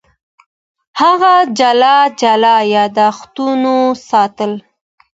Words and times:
هغه 1.01 1.33
جلا 1.59 1.97
جلا 2.21 2.55
یادښتونه 2.75 3.73
ساتل. 4.09 4.51